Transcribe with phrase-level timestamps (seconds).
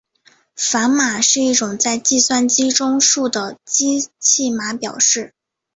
[0.55, 5.35] 反码是一种在计算机中数的机器码表示。